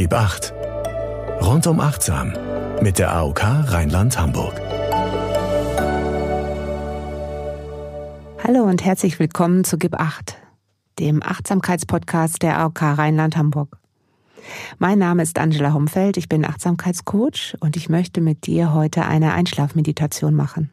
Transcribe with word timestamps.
Gib 0.00 0.14
acht. 0.14 0.54
Rundum 1.42 1.78
achtsam 1.78 2.32
mit 2.80 2.98
der 2.98 3.12
AOK 3.14 3.42
Rheinland-Hamburg. 3.44 4.58
Hallo 8.42 8.62
und 8.62 8.82
herzlich 8.82 9.18
willkommen 9.18 9.62
zu 9.62 9.76
Gib 9.76 10.00
acht, 10.00 10.38
dem 10.98 11.22
Achtsamkeitspodcast 11.22 12.40
der 12.40 12.60
AOK 12.60 12.80
Rheinland-Hamburg. 12.80 13.76
Mein 14.78 14.98
Name 14.98 15.22
ist 15.22 15.38
Angela 15.38 15.74
Homfeld, 15.74 16.16
ich 16.16 16.30
bin 16.30 16.46
Achtsamkeitscoach 16.46 17.58
und 17.60 17.76
ich 17.76 17.90
möchte 17.90 18.22
mit 18.22 18.46
dir 18.46 18.72
heute 18.72 19.04
eine 19.04 19.34
Einschlafmeditation 19.34 20.34
machen. 20.34 20.70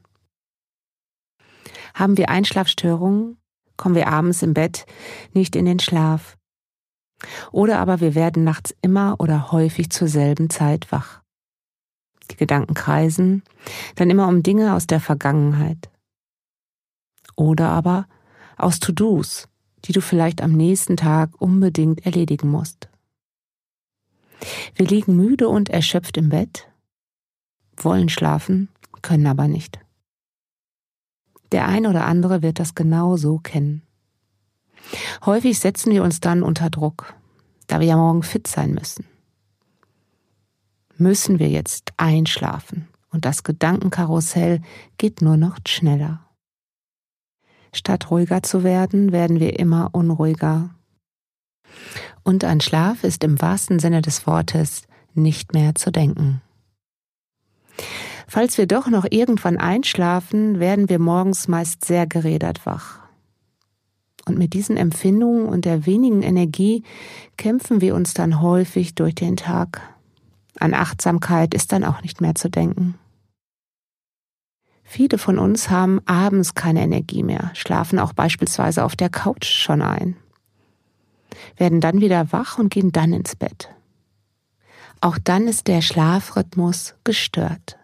Haben 1.94 2.16
wir 2.16 2.30
Einschlafstörungen, 2.30 3.36
kommen 3.75 3.96
wir 3.96 4.07
abends 4.07 4.41
im 4.41 4.54
Bett 4.54 4.86
nicht 5.34 5.57
in 5.57 5.66
den 5.66 5.80
Schlaf. 5.80 6.38
Oder 7.52 7.79
aber 7.79 7.99
wir 7.99 8.15
werden 8.15 8.43
nachts 8.43 8.75
immer 8.81 9.15
oder 9.20 9.52
häufig 9.52 9.89
zur 9.89 10.07
selben 10.07 10.49
Zeit 10.49 10.91
wach. 10.91 11.21
Die 12.31 12.35
Gedanken 12.35 12.73
kreisen, 12.73 13.43
dann 13.95 14.09
immer 14.09 14.27
um 14.27 14.43
Dinge 14.43 14.73
aus 14.76 14.85
der 14.85 14.99
Vergangenheit. 14.99 15.90
Oder 17.35 17.70
aber 17.70 18.07
aus 18.57 18.80
To-Dos, 18.80 19.48
die 19.85 19.93
du 19.93 20.02
vielleicht 20.02 20.41
am 20.41 20.52
nächsten 20.52 20.98
Tag 20.98 21.30
unbedingt 21.40 22.05
erledigen 22.05 22.49
musst. 22.49 22.90
Wir 24.76 24.85
liegen 24.85 25.15
müde 25.15 25.48
und 25.48 25.70
erschöpft 25.70 26.18
im 26.18 26.29
Bett, 26.29 26.70
wollen 27.77 28.09
schlafen, 28.09 28.70
können 29.02 29.27
aber 29.27 29.48
nicht. 29.48 29.79
Der 31.52 31.68
ein 31.68 31.88
oder 31.88 32.05
andere 32.05 32.41
wird 32.41 32.59
das 32.59 32.76
genau 32.76 33.15
so 33.15 33.38
kennen. 33.38 33.87
Häufig 35.26 35.59
setzen 35.59 35.91
wir 35.91 36.04
uns 36.04 36.20
dann 36.20 36.44
unter 36.44 36.70
Druck, 36.70 37.14
da 37.68 37.80
wir 37.80 37.88
ja 37.88 37.98
morgen 37.98 38.23
fit 38.23 38.48
sein 38.48 38.73
müssen. 38.73 39.05
Müssen 40.98 41.40
wir 41.40 41.50
jetzt 41.50 41.94
einschlafen 41.98 42.88
und 43.12 43.26
das 43.26 43.44
Gedankenkarussell 43.44 44.62
geht 44.98 45.21
nur 45.21 45.38
noch 45.38 45.57
schneller. 45.68 46.21
Statt 47.74 48.10
ruhiger 48.10 48.41
zu 48.44 48.63
werden, 48.63 49.12
werden 49.12 49.40
wir 49.40 49.60
immer 49.60 49.90
unruhiger. 49.91 50.71
Und 52.24 52.44
an 52.44 52.62
Schlaf 52.62 53.04
ist 53.04 53.24
im 53.24 53.40
wahrsten 53.41 53.79
Sinne 53.79 54.01
des 54.01 54.26
Wortes 54.26 54.84
nicht 55.13 55.54
mehr 55.54 55.76
zu 55.76 55.91
denken. 55.91 56.41
Falls 58.27 58.57
wir 58.57 58.68
doch 58.68 58.88
noch 58.88 59.05
irgendwann 59.10 59.57
einschlafen, 59.57 60.60
werden 60.60 60.90
wir 60.90 60.99
morgens 60.99 61.48
meist 61.48 61.85
sehr 61.85 62.07
gerädert 62.07 62.66
wach. 62.66 63.07
Und 64.28 64.38
mit 64.38 64.53
diesen 64.53 64.75
Empfindungen 64.75 65.47
und 65.47 65.63
der 65.63 65.85
wenigen 65.85 66.22
Energie 66.22 66.83
kämpfen 67.38 67.79
wir 67.79 67.95
uns 67.95 68.13
dann 68.13 68.41
häufig 68.41 68.94
durch 68.94 69.16
den 69.16 69.38
Tag. 69.38 69.81
An 70.59 70.73
Achtsamkeit 70.73 71.53
ist 71.53 71.72
dann 71.72 71.83
auch 71.83 72.01
nicht 72.01 72.19
mehr 72.19 72.35
zu 72.35 72.50
denken. 72.50 72.95
Viele 74.83 75.17
von 75.17 75.38
uns 75.38 75.69
haben 75.69 76.01
abends 76.05 76.55
keine 76.55 76.81
Energie 76.81 77.23
mehr, 77.23 77.51
schlafen 77.53 78.00
auch 78.00 78.13
beispielsweise 78.13 78.83
auf 78.83 78.95
der 78.95 79.09
Couch 79.09 79.45
schon 79.45 79.81
ein, 79.81 80.16
werden 81.57 81.81
dann 81.81 82.00
wieder 82.00 82.31
wach 82.31 82.57
und 82.57 82.69
gehen 82.69 82.91
dann 82.91 83.11
ins 83.13 83.35
Bett. 83.35 83.69
Auch 85.01 85.17
dann 85.22 85.47
ist 85.47 85.67
der 85.67 85.81
Schlafrhythmus 85.81 86.95
gestört. 87.03 87.78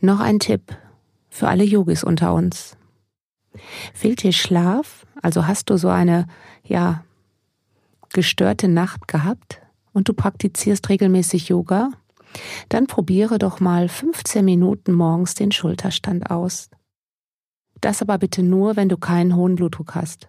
Noch 0.00 0.20
ein 0.20 0.38
Tipp 0.38 0.76
für 1.28 1.48
alle 1.48 1.64
Yogis 1.64 2.02
unter 2.02 2.34
uns. 2.34 2.76
Fehlt 3.94 4.22
dir 4.22 4.32
Schlaf? 4.32 5.06
Also 5.20 5.46
hast 5.46 5.70
du 5.70 5.76
so 5.76 5.88
eine, 5.88 6.26
ja, 6.64 7.04
gestörte 8.12 8.68
Nacht 8.68 9.08
gehabt 9.08 9.60
und 9.92 10.08
du 10.08 10.14
praktizierst 10.14 10.88
regelmäßig 10.88 11.48
Yoga? 11.48 11.90
Dann 12.68 12.86
probiere 12.86 13.38
doch 13.38 13.60
mal 13.60 13.88
15 13.88 14.44
Minuten 14.44 14.92
morgens 14.92 15.34
den 15.34 15.52
Schulterstand 15.52 16.30
aus. 16.30 16.70
Das 17.80 18.00
aber 18.00 18.18
bitte 18.18 18.42
nur, 18.42 18.76
wenn 18.76 18.88
du 18.88 18.96
keinen 18.96 19.36
hohen 19.36 19.56
Blutdruck 19.56 19.94
hast. 19.94 20.28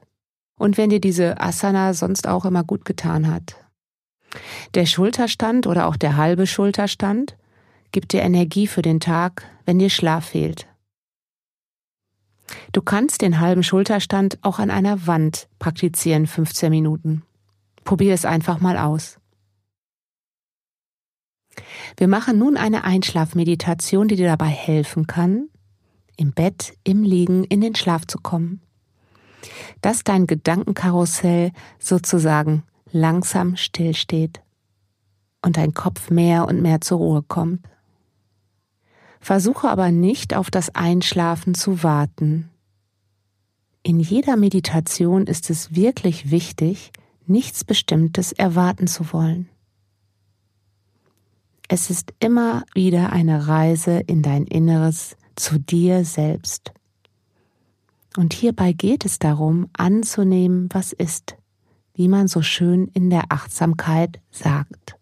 Und 0.57 0.77
wenn 0.77 0.89
dir 0.89 0.99
diese 0.99 1.39
Asana 1.39 1.93
sonst 1.93 2.27
auch 2.27 2.45
immer 2.45 2.63
gut 2.63 2.85
getan 2.85 3.31
hat. 3.31 3.55
Der 4.73 4.85
Schulterstand 4.85 5.67
oder 5.67 5.87
auch 5.87 5.95
der 5.95 6.17
halbe 6.17 6.47
Schulterstand 6.47 7.37
gibt 7.91 8.13
dir 8.13 8.21
Energie 8.21 8.67
für 8.67 8.81
den 8.81 8.99
Tag, 8.99 9.45
wenn 9.65 9.79
dir 9.79 9.89
Schlaf 9.89 10.25
fehlt. 10.25 10.67
Du 12.71 12.81
kannst 12.81 13.21
den 13.21 13.39
halben 13.39 13.63
Schulterstand 13.63 14.37
auch 14.41 14.59
an 14.59 14.69
einer 14.69 15.07
Wand 15.07 15.47
praktizieren, 15.59 16.27
15 16.27 16.69
Minuten. 16.69 17.23
Probier 17.83 18.13
es 18.13 18.25
einfach 18.25 18.59
mal 18.59 18.77
aus. 18.77 19.19
Wir 21.97 22.07
machen 22.07 22.39
nun 22.39 22.57
eine 22.57 22.83
Einschlafmeditation, 22.83 24.07
die 24.07 24.15
dir 24.15 24.27
dabei 24.27 24.47
helfen 24.47 25.07
kann, 25.07 25.49
im 26.17 26.31
Bett, 26.31 26.73
im 26.83 27.03
Liegen 27.03 27.43
in 27.43 27.61
den 27.61 27.75
Schlaf 27.75 28.07
zu 28.07 28.17
kommen. 28.17 28.61
Dass 29.81 30.03
dein 30.03 30.25
Gedankenkarussell 30.25 31.51
sozusagen 31.79 32.63
langsam 32.91 33.55
stillsteht 33.55 34.41
und 35.43 35.57
dein 35.57 35.73
Kopf 35.73 36.09
mehr 36.09 36.47
und 36.47 36.61
mehr 36.61 36.81
zur 36.81 36.99
Ruhe 36.99 37.23
kommt. 37.23 37.67
Versuche 39.23 39.69
aber 39.69 39.89
nicht 39.89 40.35
auf 40.35 40.51
das 40.51 40.75
Einschlafen 40.75 41.53
zu 41.55 41.81
warten. 41.81 42.49
In 43.81 44.01
jeder 44.01 44.35
Meditation 44.35 45.27
ist 45.27 45.49
es 45.49 45.73
wirklich 45.73 46.29
wichtig, 46.29 46.91
nichts 47.25 47.63
Bestimmtes 47.63 48.33
erwarten 48.33 48.85
zu 48.85 49.13
wollen. 49.13 49.47
Es 51.69 51.89
ist 51.89 52.13
immer 52.19 52.63
wieder 52.73 53.13
eine 53.13 53.47
Reise 53.47 53.99
in 53.99 54.23
dein 54.23 54.45
Inneres 54.45 55.15
zu 55.37 55.57
dir 55.57 56.03
selbst. 56.03 56.73
Und 58.17 58.33
hierbei 58.33 58.73
geht 58.73 59.05
es 59.05 59.19
darum, 59.19 59.69
anzunehmen, 59.71 60.67
was 60.73 60.91
ist, 60.91 61.37
wie 61.93 62.09
man 62.09 62.27
so 62.27 62.41
schön 62.41 62.89
in 62.89 63.09
der 63.09 63.23
Achtsamkeit 63.29 64.19
sagt. 64.31 64.97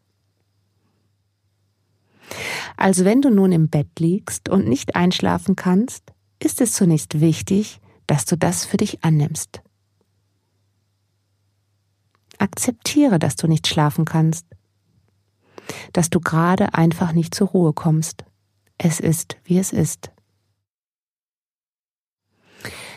Also 2.77 3.05
wenn 3.05 3.21
du 3.21 3.29
nun 3.29 3.51
im 3.51 3.69
Bett 3.69 3.99
liegst 3.99 4.49
und 4.49 4.67
nicht 4.67 4.95
einschlafen 4.95 5.55
kannst, 5.55 6.11
ist 6.39 6.61
es 6.61 6.73
zunächst 6.73 7.19
wichtig, 7.19 7.79
dass 8.07 8.25
du 8.25 8.37
das 8.37 8.65
für 8.65 8.77
dich 8.77 9.03
annimmst. 9.03 9.61
Akzeptiere, 12.37 13.19
dass 13.19 13.35
du 13.35 13.47
nicht 13.47 13.67
schlafen 13.67 14.05
kannst, 14.05 14.47
dass 15.93 16.09
du 16.09 16.19
gerade 16.19 16.73
einfach 16.73 17.13
nicht 17.13 17.35
zur 17.35 17.49
Ruhe 17.49 17.73
kommst. 17.73 18.25
Es 18.77 18.99
ist, 18.99 19.37
wie 19.43 19.59
es 19.59 19.71
ist. 19.71 20.11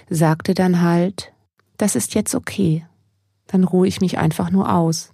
Sagte 0.09 0.55
dann 0.55 0.81
halt, 0.81 1.33
das 1.77 1.95
ist 1.95 2.15
jetzt 2.15 2.35
okay, 2.35 2.87
dann 3.47 3.65
ruhe 3.65 3.87
ich 3.87 4.01
mich 4.01 4.19
einfach 4.19 4.51
nur 4.51 4.73
aus 4.73 5.13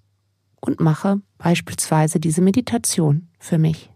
und 0.60 0.80
mache 0.80 1.20
beispielsweise 1.38 2.20
diese 2.20 2.42
Meditation 2.42 3.28
für 3.38 3.59
mich. 3.59 3.90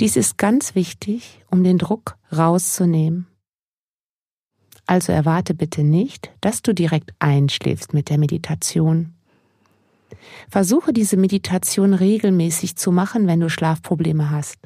Dies 0.00 0.16
ist 0.16 0.36
ganz 0.36 0.74
wichtig, 0.74 1.42
um 1.50 1.64
den 1.64 1.78
Druck 1.78 2.16
rauszunehmen. 2.36 3.26
Also 4.86 5.12
erwarte 5.12 5.54
bitte 5.54 5.82
nicht, 5.82 6.30
dass 6.40 6.62
du 6.62 6.74
direkt 6.74 7.12
einschläfst 7.18 7.94
mit 7.94 8.08
der 8.10 8.18
Meditation. 8.18 9.14
Versuche 10.48 10.92
diese 10.92 11.16
Meditation 11.16 11.94
regelmäßig 11.94 12.76
zu 12.76 12.92
machen, 12.92 13.26
wenn 13.26 13.40
du 13.40 13.48
Schlafprobleme 13.48 14.30
hast. 14.30 14.58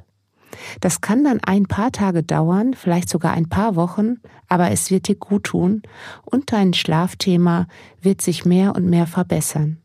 Das 0.81 1.01
kann 1.01 1.25
dann 1.25 1.41
ein 1.45 1.67
paar 1.67 1.93
Tage 1.93 2.23
dauern, 2.23 2.75
vielleicht 2.75 3.09
sogar 3.09 3.33
ein 3.33 3.49
paar 3.49 3.77
Wochen, 3.77 4.17
aber 4.49 4.71
es 4.71 4.91
wird 4.91 5.09
dir 5.09 5.15
gut 5.15 5.45
tun 5.45 5.83
und 6.25 6.53
dein 6.53 6.75
Schlafthema 6.75 7.67
wird 8.03 8.21
sich 8.21 8.45
mehr 8.45 8.75
und 8.75 8.87
mehr 8.87 9.07
verbessern. 9.07 9.79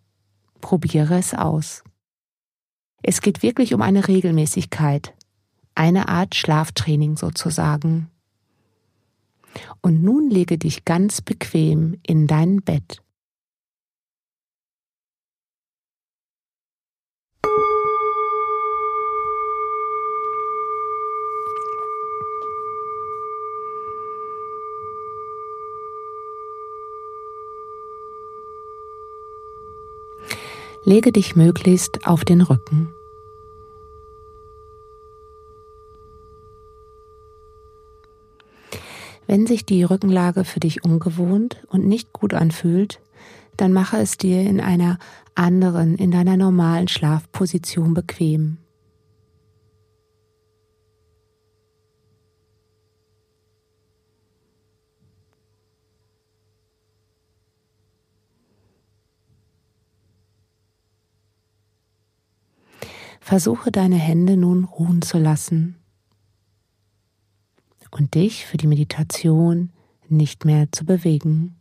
Probiere 0.60 1.18
es 1.18 1.34
aus. 1.34 1.84
Es 3.04 3.22
geht 3.22 3.44
wirklich 3.44 3.74
um 3.76 3.82
eine 3.82 4.08
Regelmäßigkeit, 4.08 5.14
eine 5.76 6.08
Art 6.08 6.36
Schlaftraining 6.36 7.18
sozusagen. 7.18 8.10
Und 9.82 10.04
nun 10.04 10.30
lege 10.30 10.58
dich 10.58 10.86
ganz 10.86 11.22
bequem 11.22 12.00
in 12.04 12.28
dein 12.28 12.62
Bett. 12.62 13.02
Lege 30.88 31.12
dich 31.12 31.36
möglichst 31.36 32.06
auf 32.06 32.24
den 32.24 32.42
Rücken. 32.42 32.95
Wenn 39.28 39.48
sich 39.48 39.66
die 39.66 39.84
Rückenlage 39.84 40.46
für 40.46 40.60
dich 40.60 40.84
ungewohnt 40.84 41.64
und 41.70 41.88
nicht 41.88 42.14
gut 42.14 42.34
anfühlt, 42.34 43.02
dann 43.58 43.74
mache 43.74 43.98
es 43.98 44.18
dir 44.18 44.42
in 44.42 44.60
einer 44.60 45.00
anderen, 45.34 45.96
in 45.96 46.12
deiner 46.12 46.38
normalen 46.38 46.88
Schlafposition 46.88 47.94
bequem. 47.94 48.58
Versuche 63.22 63.72
deine 63.72 63.96
Hände 63.96 64.38
nun 64.38 64.66
ruhen 64.66 65.02
zu 65.02 65.18
lassen 65.18 65.78
und 67.96 68.14
dich 68.14 68.46
für 68.46 68.58
die 68.58 68.68
Meditation 68.68 69.72
nicht 70.10 70.44
mehr 70.44 70.70
zu 70.72 70.86
bewegen. 70.86 71.56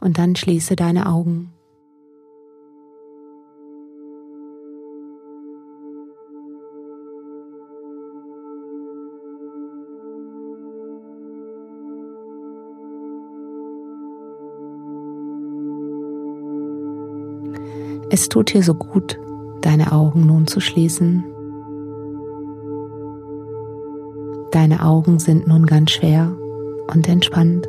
Und 0.00 0.18
dann 0.18 0.36
schließe 0.36 0.76
deine 0.76 1.06
Augen. 1.06 1.57
Es 18.10 18.28
tut 18.28 18.54
dir 18.54 18.62
so 18.62 18.74
gut, 18.74 19.18
deine 19.60 19.92
Augen 19.92 20.26
nun 20.26 20.46
zu 20.46 20.60
schließen. 20.60 21.24
Deine 24.50 24.82
Augen 24.82 25.18
sind 25.18 25.46
nun 25.46 25.66
ganz 25.66 25.90
schwer 25.90 26.34
und 26.90 27.06
entspannt. 27.06 27.68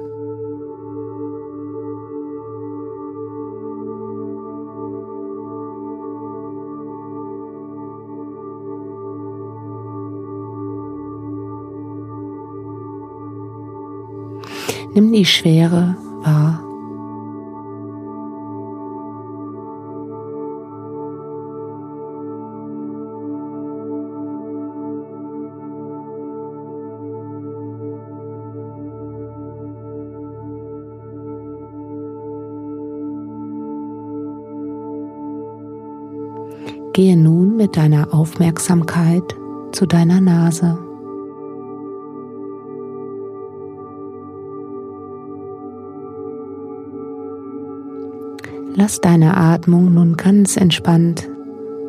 Nimm 14.94 15.12
die 15.12 15.26
Schwere 15.26 15.96
wahr. 16.24 16.64
Mit 37.70 37.78
deiner 37.78 38.12
Aufmerksamkeit 38.12 39.36
zu 39.74 39.86
deiner 39.86 40.20
Nase. 40.20 40.80
Lass 48.74 49.00
deine 49.02 49.38
Atmung 49.38 49.94
nun 49.94 50.18
ganz 50.18 50.58
entspannt 50.58 51.30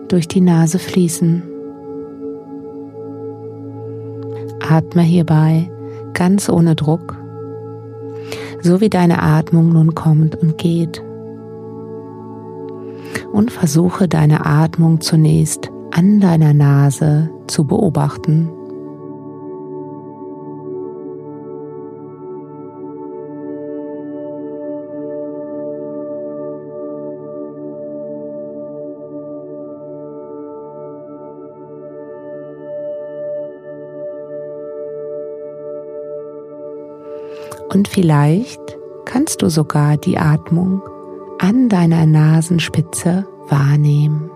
durch 0.09 0.29
die 0.29 0.43
Nase 0.43 0.79
fließen. 0.79 1.43
Atme 4.69 5.00
hierbei 5.00 5.71
ganz 6.12 6.50
ohne 6.50 6.75
Druck, 6.75 7.17
so 8.61 8.82
wie 8.82 8.91
deine 8.91 9.23
Atmung 9.23 9.73
nun 9.73 9.94
kommt 9.94 10.37
und 10.37 10.59
geht 10.59 11.03
und 13.32 13.50
versuche 13.50 14.09
deine 14.09 14.47
Atmung 14.47 15.00
zunächst 15.00 15.71
an 15.93 16.21
deiner 16.21 16.55
Nase 16.55 17.31
zu 17.47 17.65
beobachten. 17.65 18.50
Und 37.73 37.87
vielleicht 37.87 38.61
kannst 39.05 39.43
du 39.43 39.49
sogar 39.49 39.97
die 39.97 40.19
Atmung 40.19 40.82
an 41.43 41.71
deiner 41.71 42.05
Nasenspitze 42.05 43.27
wahrnehmen. 43.49 44.31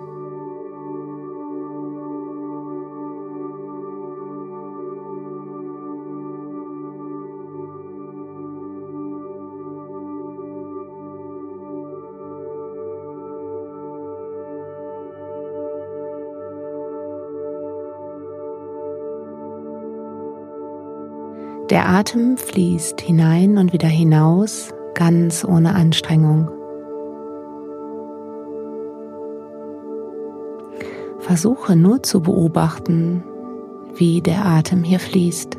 Der 21.69 21.87
Atem 21.87 22.39
fließt 22.39 23.01
hinein 23.03 23.59
und 23.59 23.75
wieder 23.75 23.89
hinaus, 23.89 24.73
ganz 24.95 25.45
ohne 25.45 25.75
Anstrengung. 25.75 26.64
Versuche 31.27 31.75
nur 31.75 32.03
zu 32.03 32.21
beobachten, 32.21 33.25
wie 33.95 34.21
der 34.21 34.45
Atem 34.45 34.85
hier 34.85 35.01
fließt. 35.01 35.57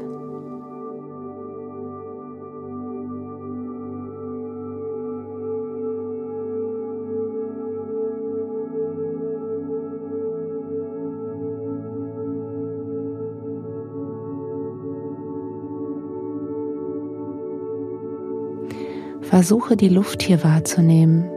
Versuche 19.21 19.75
die 19.75 19.89
Luft 19.89 20.21
hier 20.21 20.43
wahrzunehmen. 20.43 21.27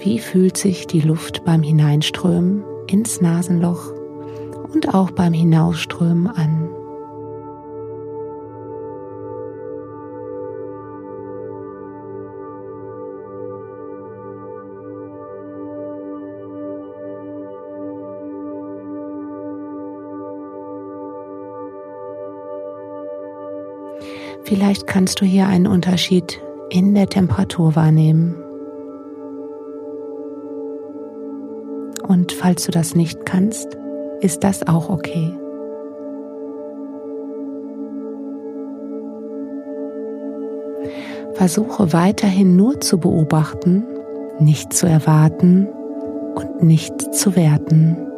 Wie 0.00 0.18
fühlt 0.18 0.58
sich 0.58 0.86
die 0.86 1.00
Luft 1.00 1.46
beim 1.46 1.62
Hineinströmen 1.62 2.62
ins 2.92 3.20
Nasenloch 3.20 3.92
und 4.72 4.94
auch 4.94 5.10
beim 5.10 5.32
Hinausströmen 5.32 6.26
an. 6.26 6.70
Vielleicht 24.44 24.88
kannst 24.88 25.20
du 25.20 25.24
hier 25.24 25.46
einen 25.46 25.68
Unterschied 25.68 26.40
in 26.70 26.94
der 26.94 27.06
Temperatur 27.06 27.76
wahrnehmen. 27.76 28.49
Falls 32.32 32.64
du 32.64 32.72
das 32.72 32.94
nicht 32.94 33.26
kannst, 33.26 33.76
ist 34.20 34.44
das 34.44 34.66
auch 34.66 34.88
okay. 34.88 35.32
Versuche 41.34 41.92
weiterhin 41.92 42.56
nur 42.56 42.80
zu 42.80 42.98
beobachten, 42.98 43.84
nicht 44.38 44.72
zu 44.72 44.86
erwarten 44.86 45.66
und 46.34 46.62
nicht 46.62 47.14
zu 47.14 47.34
werten. 47.34 48.09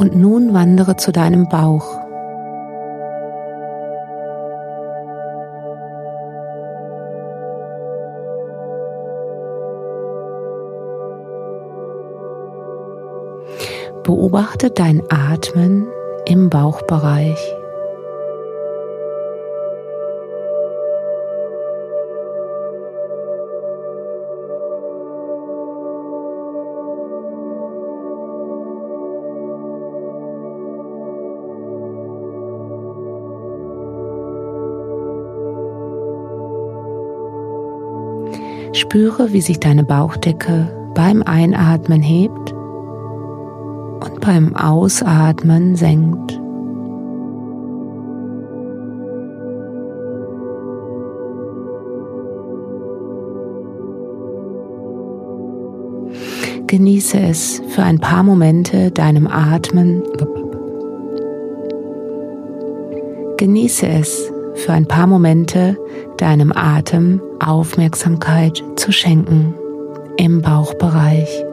Und 0.00 0.16
nun 0.16 0.54
wandere 0.54 0.96
zu 0.96 1.12
deinem 1.12 1.46
Bauch. 1.50 1.84
Beobachte 14.02 14.70
dein 14.70 15.02
Atmen 15.10 15.86
im 16.24 16.48
Bauchbereich. 16.48 17.59
Spüre, 38.90 39.32
wie 39.32 39.40
sich 39.40 39.60
deine 39.60 39.84
Bauchdecke 39.84 40.68
beim 40.96 41.22
Einatmen 41.22 42.02
hebt 42.02 42.50
und 42.50 44.20
beim 44.20 44.56
Ausatmen 44.56 45.76
senkt. 45.76 46.32
Genieße 56.66 57.20
es 57.20 57.62
für 57.68 57.84
ein 57.84 58.00
paar 58.00 58.24
Momente 58.24 58.90
deinem 58.90 59.28
Atmen. 59.28 60.02
Genieße 63.36 63.86
es 63.86 64.32
für 64.54 64.72
ein 64.72 64.86
paar 64.86 65.06
Momente 65.06 65.78
deinem 66.16 66.50
Atem 66.52 67.20
Aufmerksamkeit 67.40 68.62
zu 68.76 68.92
schenken 68.92 69.54
im 70.16 70.42
Bauchbereich. 70.42 71.49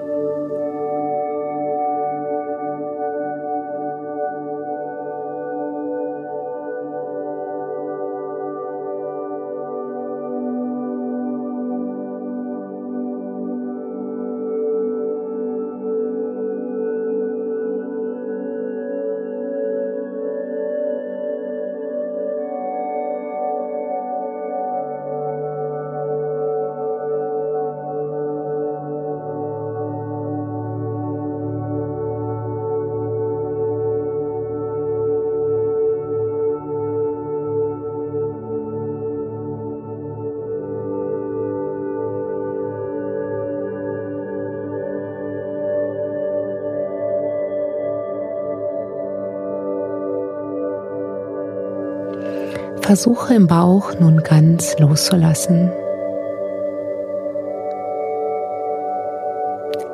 Versuche 52.87 53.33
im 53.33 53.47
Bauch 53.47 53.99
nun 53.99 54.23
ganz 54.23 54.79
loszulassen. 54.79 55.73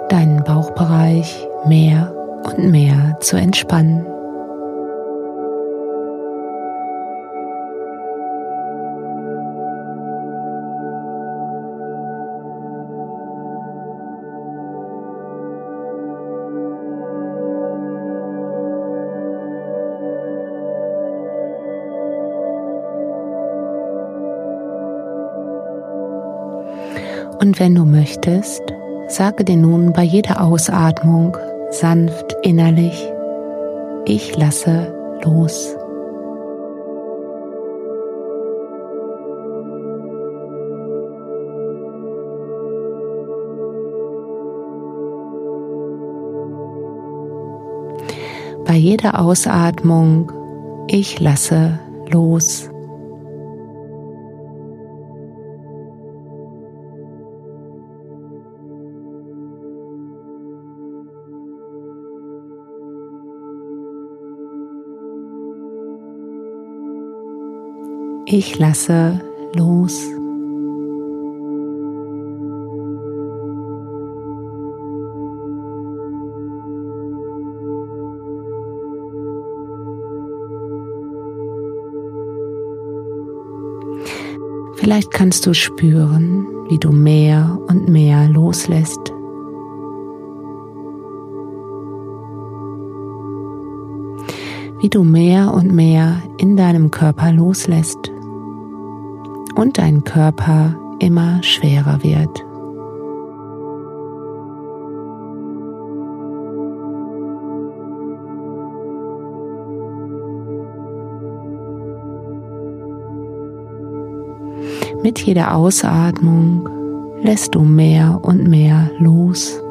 Deinen 0.09 0.43
Bauchbereich 0.43 1.47
mehr 1.65 2.13
und 2.43 2.69
mehr 2.69 3.17
zu 3.19 3.35
entspannen. 3.35 4.12
Und 27.53 27.60
wenn 27.60 27.75
du 27.75 27.86
möchtest, 27.86 28.63
sage 29.10 29.45
dir 29.45 29.57
nun 29.57 29.93
bei 29.93 30.01
jeder 30.01 30.41
Ausatmung 30.41 31.38
sanft 31.69 32.36
innerlich, 32.41 33.07
ich 34.05 34.36
lasse 34.36 34.91
los. 35.24 35.75
Bei 48.65 48.74
jeder 48.74 49.19
Ausatmung, 49.19 50.31
ich 50.88 51.19
lasse 51.19 51.77
los. 52.10 52.73
Ich 68.25 68.58
lasse 68.58 69.20
los. 69.53 70.00
Vielleicht 84.75 85.12
kannst 85.12 85.46
du 85.46 85.53
spüren, 85.53 86.48
wie 86.70 86.77
du 86.77 86.92
mehr 86.92 87.60
und 87.68 87.89
mehr 87.89 88.30
loslässt. 88.30 89.13
Wie 94.82 94.89
du 94.89 95.03
mehr 95.03 95.53
und 95.53 95.74
mehr 95.74 96.22
in 96.38 96.56
deinem 96.56 96.89
Körper 96.89 97.32
loslässt 97.32 98.12
und 99.55 99.77
dein 99.77 100.03
Körper 100.03 100.75
immer 101.00 101.41
schwerer 101.43 102.03
wird. 102.03 102.43
Mit 115.03 115.19
jeder 115.19 115.53
Ausatmung 115.53 116.67
lässt 117.22 117.55
du 117.55 117.62
mehr 117.62 118.19
und 118.22 118.48
mehr 118.48 118.89
los. 119.00 119.62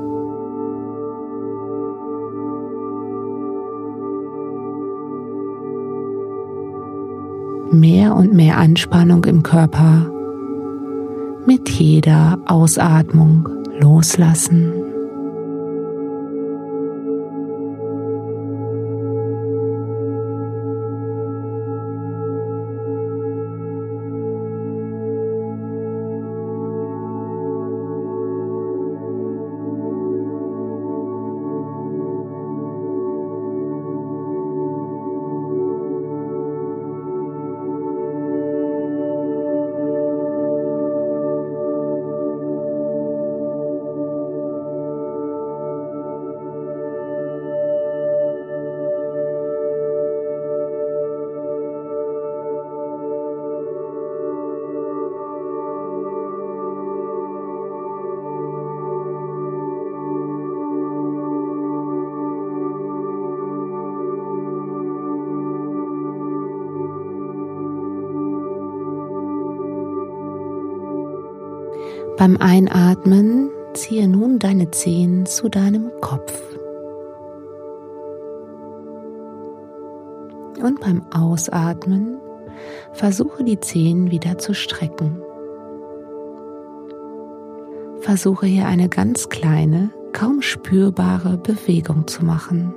Mehr 7.72 8.14
und 8.14 8.34
mehr 8.34 8.58
Anspannung 8.58 9.24
im 9.24 9.42
Körper 9.42 10.10
mit 11.46 11.68
jeder 11.70 12.38
Ausatmung 12.46 13.48
loslassen. 13.80 14.81
Beim 72.22 72.36
Einatmen 72.36 73.50
ziehe 73.74 74.06
nun 74.06 74.38
deine 74.38 74.70
Zehen 74.70 75.26
zu 75.26 75.48
deinem 75.48 75.90
Kopf. 76.00 76.32
Und 80.62 80.78
beim 80.78 81.02
Ausatmen 81.10 82.18
versuche 82.92 83.42
die 83.42 83.58
Zehen 83.58 84.12
wieder 84.12 84.38
zu 84.38 84.54
strecken. 84.54 85.20
Versuche 88.02 88.46
hier 88.46 88.68
eine 88.68 88.88
ganz 88.88 89.28
kleine, 89.28 89.90
kaum 90.12 90.42
spürbare 90.42 91.38
Bewegung 91.38 92.06
zu 92.06 92.24
machen. 92.24 92.72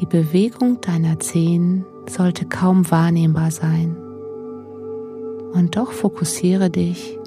Die 0.00 0.06
Bewegung 0.06 0.80
deiner 0.80 1.20
Zehen 1.20 1.86
sollte 2.10 2.44
kaum 2.44 2.90
wahrnehmbar 2.90 3.52
sein. 3.52 4.01
Und 5.52 5.76
doch 5.76 5.92
fokussiere 5.92 6.70
dich 6.70 7.18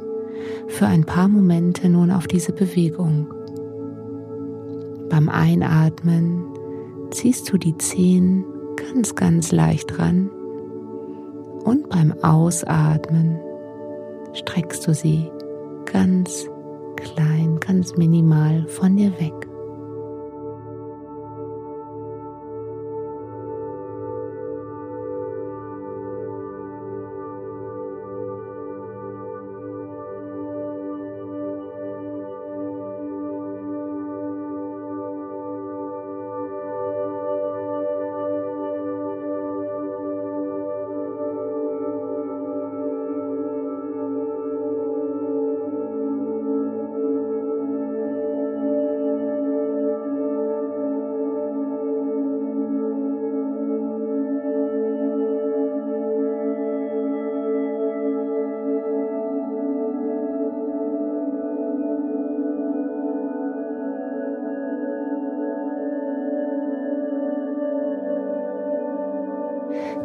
für 0.68 0.88
ein 0.88 1.06
paar 1.06 1.28
Momente 1.28 1.90
nun 1.90 2.12
auf 2.12 2.28
diese 2.28 2.52
Bewegung. 2.52 3.28
Beim 5.10 5.30
Einatmen 5.30 6.44
ziehst 7.12 7.52
du 7.52 7.58
die 7.58 7.78
Zehen 7.78 8.44
ganz, 8.76 9.16
ganz 9.16 9.52
leicht 9.52 10.00
ran 10.00 10.30
und 11.64 11.90
beim 11.90 12.14
Ausatmen 12.22 13.40
streckst 14.34 14.88
du 14.88 14.94
sie 14.94 15.30
ganz 15.86 16.48
klein, 16.96 17.60
ganz 17.60 17.96
minimal 17.96 18.66
von 18.68 18.98
dir 18.98 19.12
weg. 19.20 19.45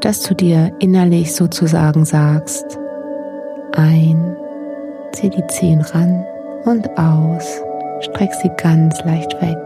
Dass 0.01 0.21
du 0.21 0.35
dir 0.35 0.73
innerlich 0.79 1.35
sozusagen 1.35 2.05
sagst, 2.05 2.79
ein, 3.73 4.37
zieh 5.13 5.31
die 5.31 5.47
Zehen 5.49 5.81
ran 5.81 6.25
und 6.65 6.89
aus, 6.99 7.63
streck 8.01 8.33
sie 8.35 8.51
ganz 8.57 8.99
leicht 9.05 9.33
weg. 9.41 9.59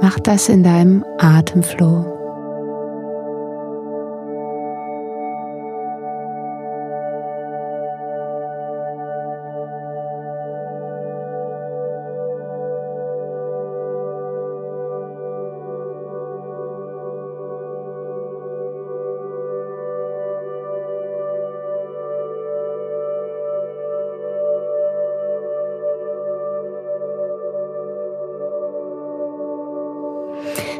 Mach 0.00 0.18
das 0.20 0.48
in 0.48 0.62
deinem 0.62 1.04
Atemflow. 1.18 2.17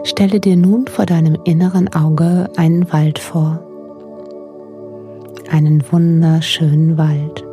Stelle 0.08 0.40
dir 0.40 0.56
nun 0.56 0.86
vor 0.86 1.04
deinem 1.04 1.36
inneren 1.44 1.92
Auge 1.92 2.48
einen 2.56 2.90
Wald 2.94 3.18
vor. 3.18 3.60
Einen 5.50 5.84
wunderschönen 5.92 6.96
Wald. 6.96 7.44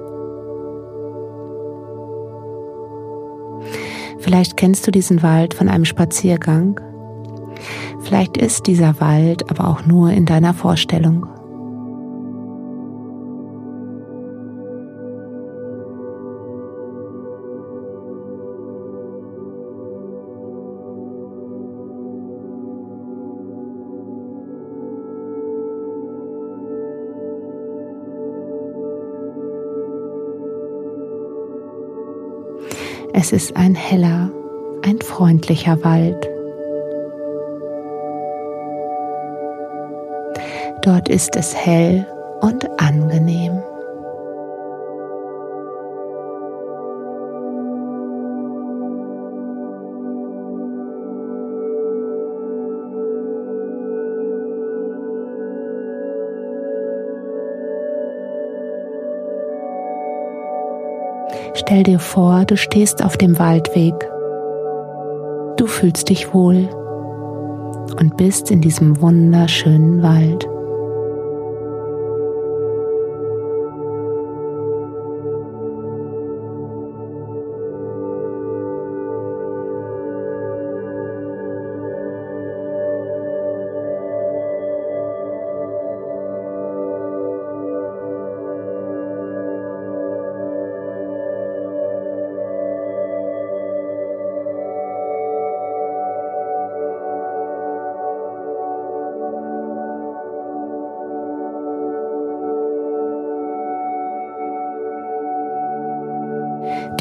Vielleicht 4.19 4.55
kennst 4.55 4.87
du 4.87 4.91
diesen 4.91 5.21
Wald 5.21 5.53
von 5.53 5.67
einem 5.67 5.83
Spaziergang. 5.83 6.79
Vielleicht 7.99 8.37
ist 8.37 8.67
dieser 8.67 9.01
Wald 9.01 9.49
aber 9.51 9.67
auch 9.67 9.85
nur 9.85 10.11
in 10.11 10.25
deiner 10.25 10.53
Vorstellung. 10.53 11.27
Es 33.25 33.31
ist 33.31 33.57
ein 33.57 33.73
heller, 33.73 34.29
ein 34.85 35.01
freundlicher 35.01 35.83
Wald. 35.83 36.29
Dort 40.83 41.09
ist 41.09 41.35
es 41.35 41.55
hell 41.55 42.05
und 42.41 42.69
angenehm. 42.79 43.04
Stell 61.55 61.83
dir 61.83 61.99
vor, 61.99 62.43
du 62.45 62.57
stehst 62.57 63.03
auf 63.03 63.17
dem 63.17 63.39
Waldweg. 63.39 63.93
Du 65.57 65.67
fühlst 65.67 66.09
dich 66.09 66.33
wohl 66.33 66.67
und 67.97 68.17
bist 68.17 68.51
in 68.51 68.61
diesem 68.61 68.99
wunderschönen 69.01 70.03
Wald. 70.03 70.45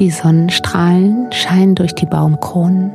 Die 0.04 0.10
Sonnenstrahlen 0.10 1.32
scheinen 1.32 1.74
durch 1.76 1.94
die 1.94 2.04
Baumkronen. 2.04 2.92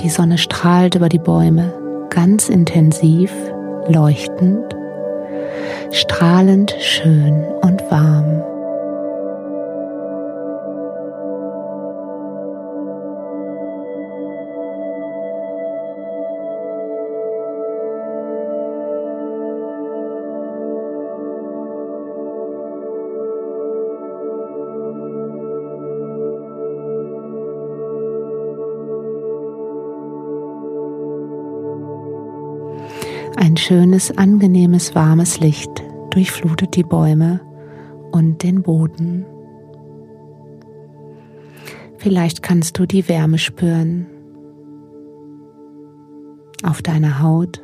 Die 0.00 0.08
Sonne 0.08 0.38
strahlt 0.38 0.96
über 0.96 1.08
die 1.08 1.20
Bäume 1.20 1.72
ganz 2.10 2.48
intensiv, 2.48 3.30
leuchtend, 3.86 4.74
strahlend 5.92 6.74
schön 6.80 7.44
und 7.62 7.80
warm. 7.92 8.42
Ein 33.36 33.56
schönes, 33.56 34.16
angenehmes, 34.16 34.94
warmes 34.94 35.40
Licht 35.40 35.70
durchflutet 36.10 36.76
die 36.76 36.82
Bäume 36.82 37.40
und 38.12 38.42
den 38.42 38.62
Boden. 38.62 39.24
Vielleicht 41.96 42.42
kannst 42.42 42.78
du 42.78 42.86
die 42.86 43.08
Wärme 43.08 43.38
spüren 43.38 44.06
auf 46.62 46.82
deiner 46.82 47.22
Haut 47.22 47.62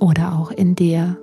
oder 0.00 0.38
auch 0.38 0.50
in 0.50 0.74
dir. 0.74 1.18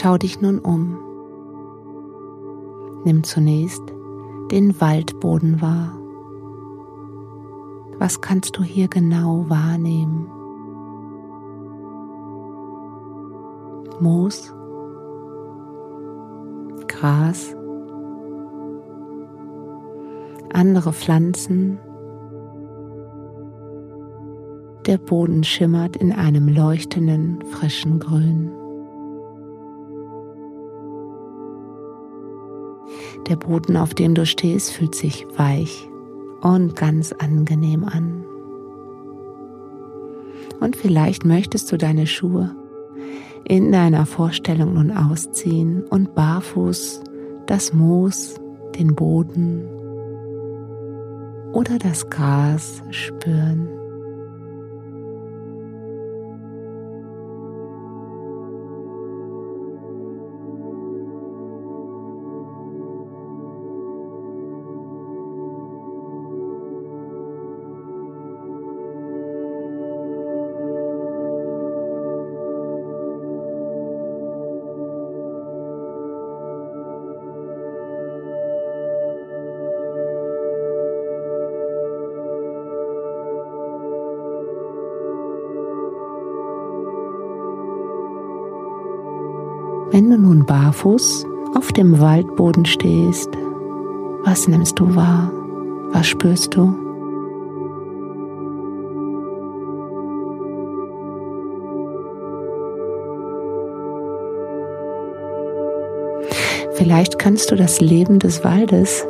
Schau 0.00 0.16
dich 0.16 0.40
nun 0.40 0.60
um. 0.60 0.96
Nimm 3.04 3.24
zunächst 3.24 3.82
den 4.52 4.80
Waldboden 4.80 5.60
wahr. 5.60 5.98
Was 7.98 8.20
kannst 8.20 8.56
du 8.56 8.62
hier 8.62 8.86
genau 8.86 9.46
wahrnehmen? 9.48 10.28
Moos, 13.98 14.54
Gras, 16.86 17.56
andere 20.52 20.92
Pflanzen. 20.92 21.80
Der 24.86 24.98
Boden 24.98 25.42
schimmert 25.42 25.96
in 25.96 26.12
einem 26.12 26.46
leuchtenden, 26.46 27.42
frischen 27.50 27.98
Grün. 27.98 28.57
Der 33.28 33.36
Boden, 33.36 33.76
auf 33.76 33.94
dem 33.94 34.14
du 34.14 34.24
stehst, 34.24 34.72
fühlt 34.72 34.94
sich 34.94 35.26
weich 35.36 35.88
und 36.40 36.76
ganz 36.76 37.12
angenehm 37.12 37.84
an. 37.84 38.24
Und 40.60 40.76
vielleicht 40.76 41.24
möchtest 41.24 41.70
du 41.70 41.76
deine 41.76 42.06
Schuhe 42.06 42.54
in 43.44 43.72
deiner 43.72 44.06
Vorstellung 44.06 44.74
nun 44.74 44.90
ausziehen 44.90 45.84
und 45.84 46.14
barfuß 46.14 47.02
das 47.46 47.72
Moos, 47.72 48.34
den 48.78 48.94
Boden 48.94 49.62
oder 51.52 51.78
das 51.78 52.08
Gras 52.10 52.82
spüren. 52.90 53.77
Barfuß 90.48 91.24
auf 91.54 91.72
dem 91.72 92.00
Waldboden 92.00 92.64
stehst, 92.64 93.30
was 94.24 94.48
nimmst 94.48 94.78
du 94.80 94.96
wahr? 94.96 95.30
Was 95.92 96.08
spürst 96.08 96.56
du? 96.56 96.74
Vielleicht 106.74 107.18
kannst 107.18 107.50
du 107.50 107.56
das 107.56 107.80
Leben 107.80 108.18
des 108.18 108.44
Waldes 108.44 109.06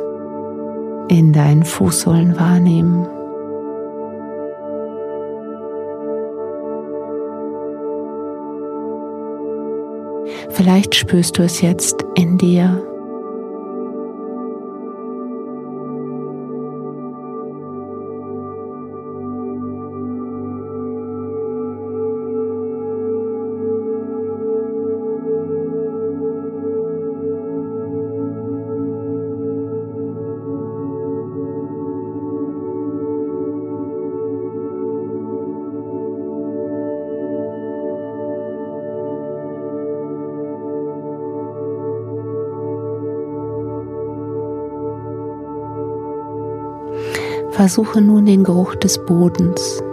in 1.07 1.33
deinen 1.33 1.63
Fußsohlen 1.63 2.39
wahrnehmen. 2.39 3.07
Vielleicht 10.51 10.95
spürst 10.95 11.37
du 11.37 11.43
es 11.43 11.61
jetzt 11.61 12.03
in 12.15 12.37
dir. 12.37 12.88
Versuche 47.59 47.99
nun 47.99 48.25
den 48.25 48.45
Geruch 48.45 48.75
des 48.75 49.03
Bodens, 49.03 49.83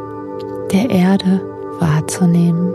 der 0.71 0.89
Erde 0.89 1.41
wahrzunehmen. 1.81 2.73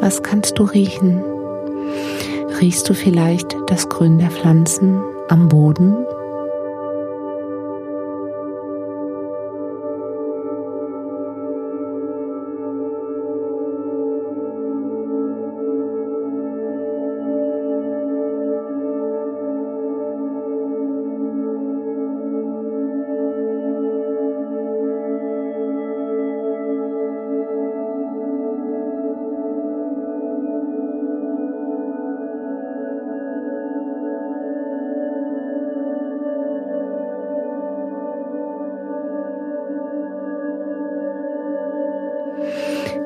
Was 0.00 0.22
kannst 0.22 0.58
du 0.58 0.62
riechen? 0.62 1.22
Riechst 2.58 2.88
du 2.88 2.94
vielleicht 2.94 3.54
das 3.66 3.90
Grün 3.90 4.16
der 4.16 4.30
Pflanzen 4.30 4.98
am 5.28 5.50
Boden? 5.50 5.94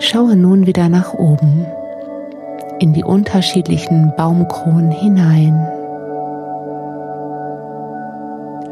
Schaue 0.01 0.37
nun 0.37 0.67
wieder 0.67 0.89
nach 0.89 1.13
oben 1.15 1.67
in 2.79 2.93
die 2.93 3.03
unterschiedlichen 3.03 4.13
Baumkronen 4.17 4.93
hinein. 4.93 5.55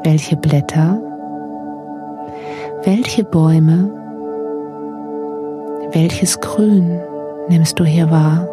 Welche 0.04 0.36
Blätter, 0.36 1.00
welche 2.84 3.24
Bäume, 3.24 3.90
welches 5.92 6.40
Grün 6.40 7.00
nimmst 7.48 7.78
du 7.80 7.84
hier 7.84 8.08
wahr? 8.10 8.46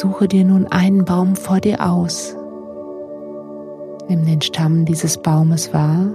Suche 0.00 0.28
dir 0.28 0.44
nun 0.44 0.64
einen 0.68 1.04
Baum 1.04 1.34
vor 1.34 1.58
dir 1.58 1.84
aus. 1.84 2.36
Nimm 4.08 4.24
den 4.26 4.40
Stamm 4.40 4.84
dieses 4.84 5.18
Baumes 5.18 5.74
wahr. 5.74 6.14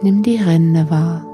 Nimm 0.00 0.22
die 0.22 0.38
Rinde 0.38 0.88
wahr. 0.88 1.26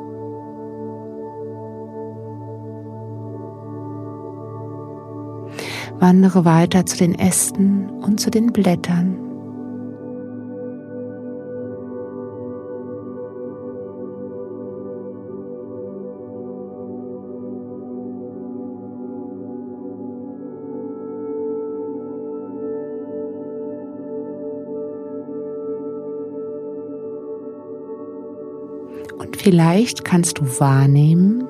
Wandere 6.00 6.44
weiter 6.44 6.84
zu 6.84 6.96
den 6.96 7.16
Ästen 7.16 7.88
und 8.02 8.18
zu 8.18 8.32
den 8.32 8.52
Blättern. 8.52 9.21
Vielleicht 29.42 30.04
kannst 30.04 30.38
du 30.38 30.44
wahrnehmen, 30.60 31.48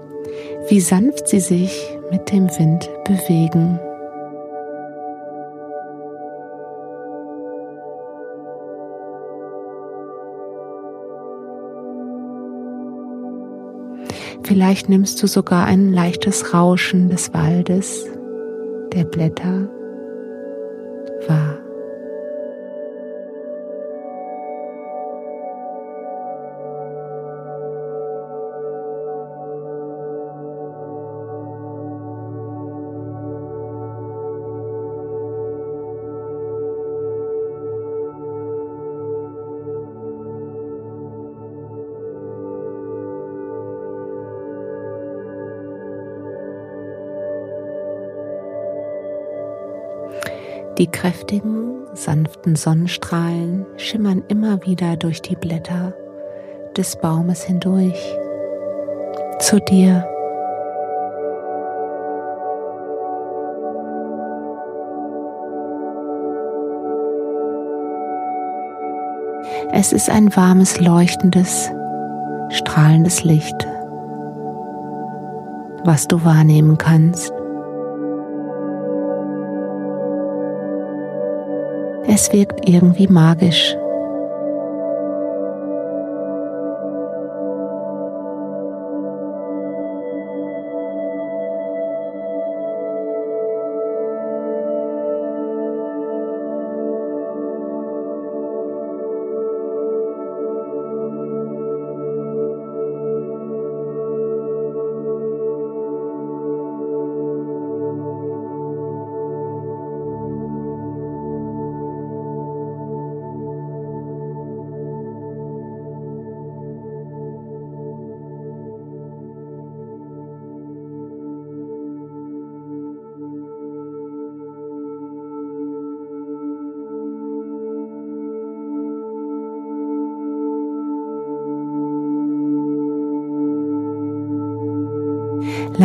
wie 0.69 0.81
sanft 0.81 1.29
sie 1.29 1.41
sich 1.41 1.99
mit 2.11 2.33
dem 2.33 2.49
Wind 2.49 2.89
bewegen. 3.05 3.79
Vielleicht 14.43 14.89
nimmst 14.89 15.23
du 15.23 15.27
sogar 15.27 15.67
ein 15.67 15.93
leichtes 15.93 16.53
Rauschen 16.53 17.09
des 17.09 17.33
Waldes, 17.33 18.07
der 18.93 19.05
Blätter 19.05 19.69
Die 50.83 50.89
kräftigen, 50.89 51.87
sanften 51.95 52.57
Sonnenstrahlen 52.57 53.67
schimmern 53.77 54.25
immer 54.27 54.67
wieder 54.67 54.97
durch 54.97 55.23
die 55.23 55.37
Blätter 55.37 55.95
des 56.77 56.97
Baumes 56.97 57.45
hindurch 57.45 57.95
zu 59.39 59.61
dir. 59.61 60.05
Es 69.71 69.93
ist 69.93 70.11
ein 70.11 70.35
warmes, 70.35 70.81
leuchtendes, 70.81 71.71
strahlendes 72.49 73.23
Licht, 73.23 73.69
was 75.85 76.09
du 76.09 76.25
wahrnehmen 76.25 76.77
kannst. 76.77 77.33
Es 82.15 82.31
wirkt 82.31 82.69
irgendwie 82.69 83.07
magisch. 83.07 83.75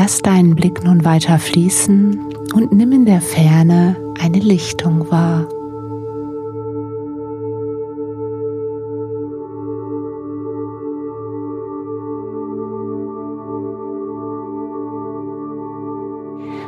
Lass 0.08 0.20
deinen 0.20 0.56
Blick 0.56 0.86
nun 0.86 1.04
weiter 1.04 1.38
fließen 1.38 2.34
und 2.54 2.72
nimm 2.72 2.94
in 2.94 3.06
der 3.06 3.20
Ferne 3.20 3.98
eine 4.18 4.40
Lichtung 4.40 5.12
wahr. 5.12 5.50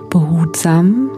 Behutsam 0.09 1.09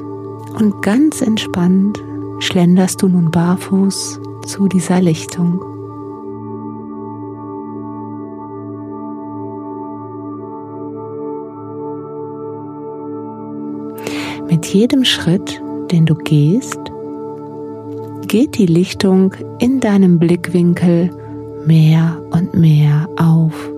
und 0.60 0.80
ganz 0.84 1.24
entspannt 1.24 2.04
schlenderst 2.38 3.02
du 3.02 3.08
nun 3.08 3.32
barfuß 3.32 4.22
zu 4.46 4.68
dieser 4.68 5.02
Lichtung. 5.02 5.71
Jedem 14.74 15.04
Schritt, 15.06 15.62
den 15.92 16.06
du 16.06 16.16
gehst, 16.16 16.80
geht 18.28 18.58
die 18.58 18.66
Lichtung 18.66 19.34
in 19.60 19.80
deinem 19.80 20.20
Blickwinkel 20.20 21.10
mehr 21.66 22.22
und 22.32 22.54
mehr 22.54 23.08
auf. 23.18 23.71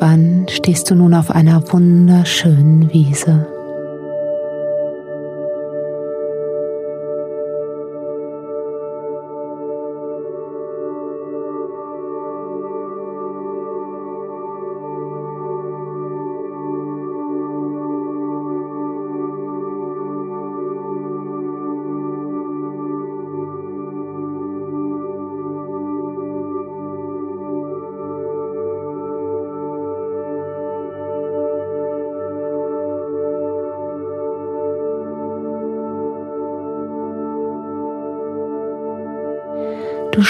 Irgendwann 0.00 0.46
stehst 0.48 0.90
du 0.90 0.94
nun 0.94 1.12
auf 1.12 1.30
einer 1.30 1.62
wunderschönen 1.74 2.90
Wiese. 2.90 3.59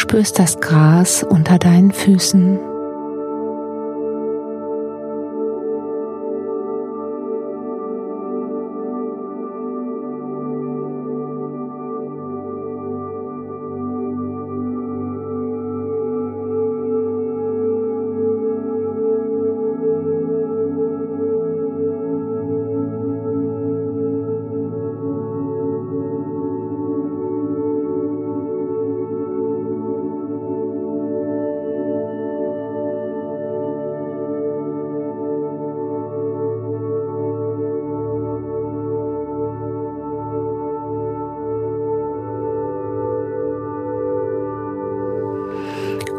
Spürst 0.01 0.39
das 0.39 0.61
Gras 0.61 1.23
unter 1.23 1.59
deinen 1.59 1.93
Füßen. 1.93 2.70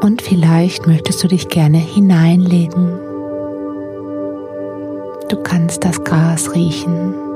Und 0.02 0.22
vielleicht 0.22 0.88
möchtest 0.88 1.24
du 1.24 1.28
dich 1.28 1.50
gerne 1.50 1.78
hineinlegen. 1.78 3.00
Du 5.30 5.42
kannst 5.44 5.86
das 5.86 6.04
Gras 6.04 6.54
riechen. 6.56 7.31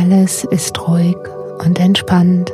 Alles 0.00 0.44
ist 0.44 0.80
ruhig 0.88 1.18
und 1.62 1.78
entspannt. 1.78 2.50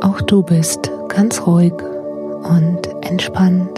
Auch 0.00 0.20
du 0.22 0.42
bist 0.42 0.90
ganz 1.06 1.46
ruhig 1.46 1.74
und 2.42 2.88
entspannt. 3.02 3.77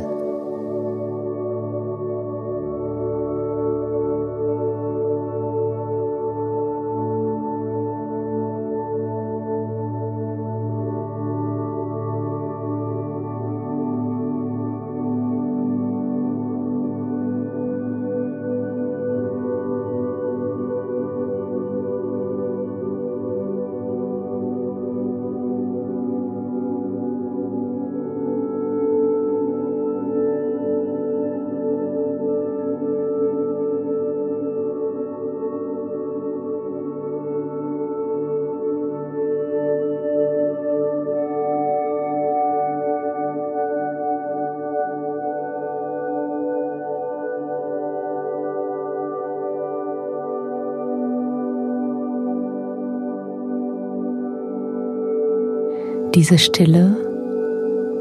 Diese 56.15 56.39
Stille 56.39 56.97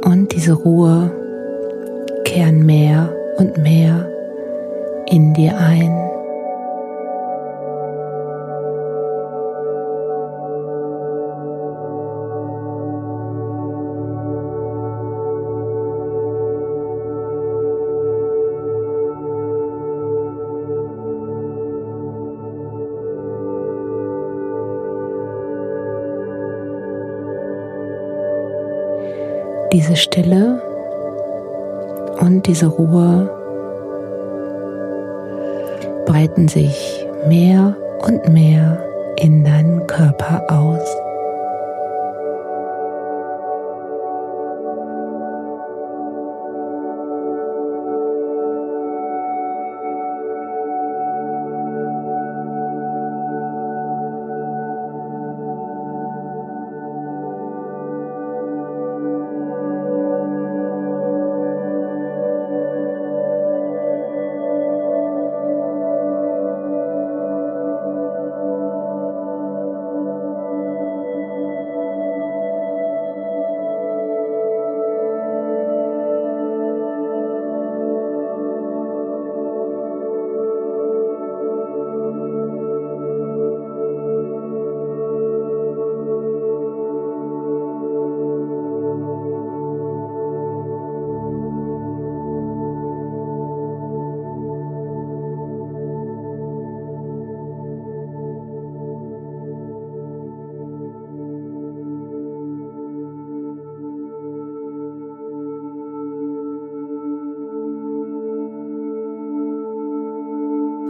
und 0.04 0.34
diese 0.34 0.54
Ruhe 0.54 1.12
kehren 2.26 2.66
mehr 2.66 3.14
und 3.38 3.58
mehr 3.58 4.10
in 5.12 5.34
dir 5.36 5.56
ein. 5.58 6.09
Diese 29.80 29.96
Stille 29.96 30.62
und 32.20 32.46
diese 32.48 32.66
Ruhe 32.66 33.32
breiten 36.06 36.50
sich 36.50 37.08
mehr 37.30 37.78
und 38.06 38.28
mehr 38.28 38.86
in 39.16 39.46
deinen 39.46 39.88
Körper 39.88 40.44
aus. 40.50 41.09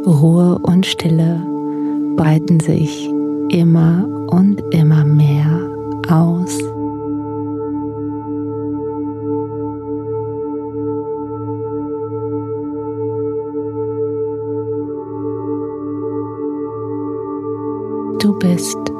Ruhe 0.09 0.57
und 0.63 0.87
Stille 0.87 1.39
breiten 2.17 2.59
sich 2.59 3.07
immer 3.49 4.07
und 4.31 4.59
immer 4.73 5.05
mehr 5.05 5.69
aus. 6.09 6.57
Du 18.19 18.33
bist. 18.39 18.98